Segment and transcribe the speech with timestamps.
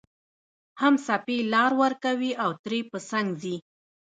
[0.81, 3.55] هم څپې لار ورکوي او ترې په څنګ ځي